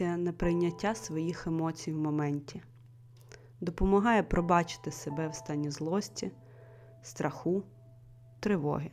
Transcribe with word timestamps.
неприйняття 0.00 0.94
своїх 0.94 1.46
емоцій 1.46 1.92
в 1.92 1.96
моменті. 1.96 2.62
Допомагає 3.60 4.22
пробачити 4.22 4.90
себе 4.90 5.28
в 5.28 5.34
стані 5.34 5.70
злості, 5.70 6.32
страху, 7.02 7.62
тривоги. 8.40 8.90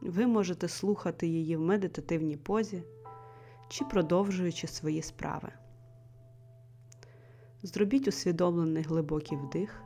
Ви 0.00 0.26
можете 0.26 0.68
слухати 0.68 1.26
її 1.26 1.56
в 1.56 1.60
медитативній 1.60 2.36
позі 2.36 2.82
чи 3.68 3.84
продовжуючи 3.84 4.66
свої 4.66 5.02
справи. 5.02 5.48
Зробіть 7.62 8.08
усвідомлений 8.08 8.82
глибокий 8.82 9.38
вдих 9.38 9.82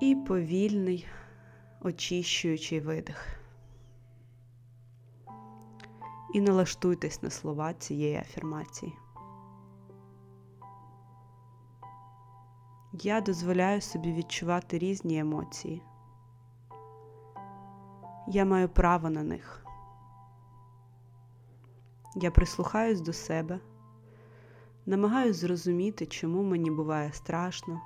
і 0.00 0.14
повільний 0.14 1.06
очищуючий 1.80 2.80
видих. 2.80 3.43
І 6.34 6.40
налаштуйтесь 6.40 7.22
на 7.22 7.30
слова 7.30 7.74
цієї 7.74 8.16
афірмації. 8.16 8.98
Я 12.92 13.20
дозволяю 13.20 13.80
собі 13.80 14.12
відчувати 14.12 14.78
різні 14.78 15.18
емоції. 15.18 15.82
Я 18.28 18.44
маю 18.44 18.68
право 18.68 19.10
на 19.10 19.22
них. 19.22 19.66
Я 22.16 22.30
прислухаюсь 22.30 23.00
до 23.00 23.12
себе, 23.12 23.60
намагаюсь 24.86 25.36
зрозуміти, 25.36 26.06
чому 26.06 26.42
мені 26.42 26.70
буває 26.70 27.12
страшно, 27.12 27.80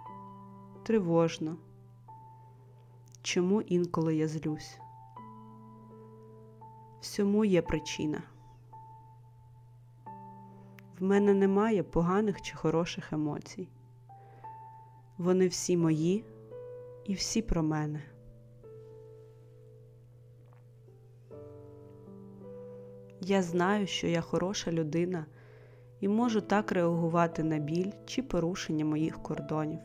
тривожно, 0.83 1.57
чому 3.23 3.61
інколи 3.61 4.17
я 4.17 4.29
злюсь. 4.29 4.79
Всьому 7.01 7.45
є 7.45 7.63
причина. 7.63 8.23
В 11.01 11.03
мене 11.05 11.35
немає 11.35 11.83
поганих 11.83 12.43
чи 12.43 12.57
хороших 12.57 13.13
емоцій. 13.13 13.69
Вони 15.19 15.47
всі 15.47 15.77
мої 15.77 16.25
і 17.05 17.15
всі 17.15 17.43
про 17.43 17.63
мене. 17.63 18.03
Я 23.21 23.43
знаю, 23.43 23.87
що 23.87 24.07
я 24.07 24.21
хороша 24.21 24.73
людина 24.73 25.27
і 26.01 26.09
можу 26.09 26.41
так 26.41 26.73
реагувати 26.73 27.43
на 27.43 27.59
біль 27.59 27.93
чи 28.07 28.23
порушення 28.23 28.85
моїх 28.85 29.23
кордонів. 29.23 29.81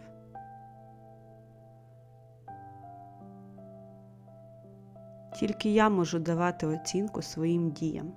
Тільки 5.39 5.73
я 5.73 5.89
можу 5.89 6.19
давати 6.19 6.67
оцінку 6.67 7.21
своїм 7.21 7.71
діям, 7.71 8.13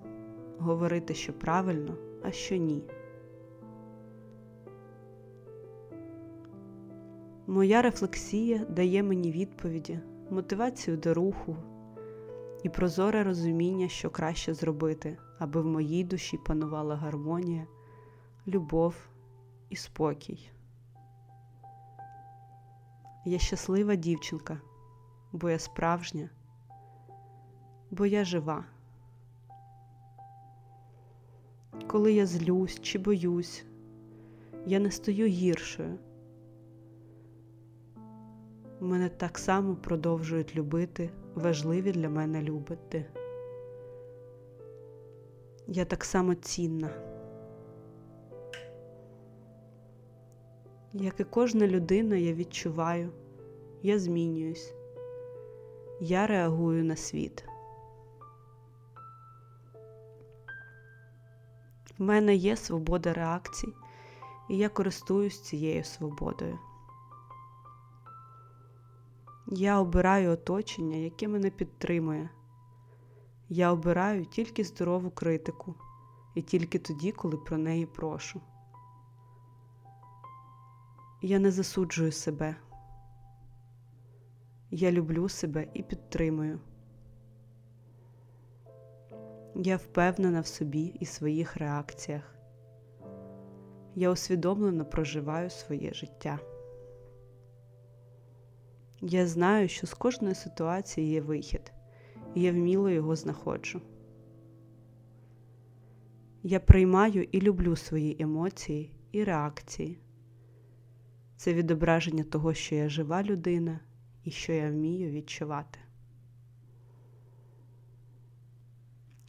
говорити, 0.58 1.14
що 1.14 1.32
правильно, 1.32 1.96
а 2.26 2.32
що 2.32 2.56
ні. 2.56 2.82
Моя 7.46 7.82
рефлексія 7.82 8.58
дає 8.58 9.02
мені 9.02 9.32
відповіді, 9.32 10.00
мотивацію 10.30 10.96
до 10.96 11.14
руху 11.14 11.56
і 12.62 12.68
прозоре 12.68 13.24
розуміння, 13.24 13.88
що 13.88 14.10
краще 14.10 14.54
зробити, 14.54 15.18
аби 15.38 15.60
в 15.60 15.66
моїй 15.66 16.04
душі 16.04 16.38
панувала 16.46 16.96
гармонія, 16.96 17.66
любов 18.46 18.94
і 19.70 19.76
спокій. 19.76 20.50
Я 23.24 23.38
щаслива 23.38 23.94
дівчинка, 23.94 24.60
бо 25.32 25.50
я 25.50 25.58
справжня, 25.58 26.30
бо 27.90 28.06
я 28.06 28.24
жива. 28.24 28.64
Коли 31.86 32.12
я 32.12 32.26
злюсь 32.26 32.80
чи 32.80 32.98
боюсь, 32.98 33.64
я 34.66 34.78
не 34.78 34.90
стою 34.90 35.26
гіршою. 35.26 35.98
Мене 38.80 39.08
так 39.08 39.38
само 39.38 39.76
продовжують 39.76 40.56
любити 40.56 41.10
важливі 41.34 41.92
для 41.92 42.08
мене 42.08 42.42
любити. 42.42 43.04
Я 45.68 45.84
так 45.84 46.04
само 46.04 46.34
цінна. 46.34 46.90
Як 50.92 51.20
і 51.20 51.24
кожна 51.24 51.66
людина, 51.66 52.16
я 52.16 52.32
відчуваю, 52.34 53.10
я 53.82 53.98
змінююсь, 53.98 54.74
я 56.00 56.26
реагую 56.26 56.84
на 56.84 56.96
світ. 56.96 57.44
В 61.98 62.02
мене 62.02 62.34
є 62.34 62.56
свобода 62.56 63.12
реакцій, 63.12 63.74
і 64.48 64.56
я 64.56 64.68
користуюсь 64.68 65.40
цією 65.40 65.84
свободою. 65.84 66.58
Я 69.46 69.80
обираю 69.80 70.30
оточення, 70.30 70.96
яке 70.96 71.28
мене 71.28 71.50
підтримує. 71.50 72.30
Я 73.48 73.72
обираю 73.72 74.24
тільки 74.26 74.64
здорову 74.64 75.10
критику 75.10 75.74
і 76.34 76.42
тільки 76.42 76.78
тоді, 76.78 77.12
коли 77.12 77.36
про 77.36 77.58
неї 77.58 77.86
прошу. 77.86 78.40
Я 81.22 81.38
не 81.38 81.50
засуджую 81.50 82.12
себе. 82.12 82.56
Я 84.70 84.92
люблю 84.92 85.28
себе 85.28 85.68
і 85.74 85.82
підтримую. 85.82 86.60
Я 89.58 89.76
впевнена 89.76 90.40
в 90.40 90.46
собі 90.46 90.94
і 91.00 91.04
своїх 91.04 91.56
реакціях. 91.56 92.34
Я 93.94 94.10
усвідомлено 94.10 94.84
проживаю 94.84 95.50
своє 95.50 95.92
життя. 95.92 96.38
Я 99.00 99.26
знаю, 99.26 99.68
що 99.68 99.86
з 99.86 99.94
кожної 99.94 100.34
ситуації 100.34 101.10
є 101.10 101.20
вихід, 101.20 101.72
і 102.34 102.42
я 102.42 102.52
вміло 102.52 102.90
його 102.90 103.16
знаходжу. 103.16 103.80
Я 106.42 106.60
приймаю 106.60 107.22
і 107.22 107.40
люблю 107.40 107.76
свої 107.76 108.16
емоції 108.22 108.92
і 109.12 109.24
реакції. 109.24 109.98
Це 111.36 111.54
відображення 111.54 112.24
того, 112.24 112.54
що 112.54 112.74
я 112.74 112.88
жива 112.88 113.22
людина 113.22 113.80
і 114.24 114.30
що 114.30 114.52
я 114.52 114.70
вмію 114.70 115.10
відчувати. 115.10 115.78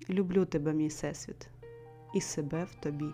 Люблю 0.09 0.45
тебе, 0.45 0.73
мій 0.73 0.87
всесвіт, 0.87 1.49
і 2.13 2.21
себе 2.21 2.63
в 2.63 2.75
тобі. 2.75 3.05